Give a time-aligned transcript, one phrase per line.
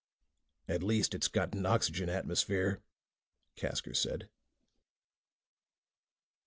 [0.67, 2.81] "At least it's got an oxygen atmosphere,"
[3.55, 4.31] Casker said.